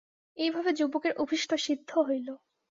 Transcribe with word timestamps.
এইভাবে 0.37 0.69
যুবকের 0.73 1.13
অভীষ্ট 1.17 1.51
সিদ্ধ 1.65 1.91
হইল। 1.99 2.27